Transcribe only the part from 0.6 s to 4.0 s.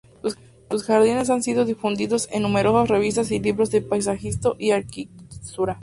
Sus jardines han sido difundidos en numerosas revistas y libros de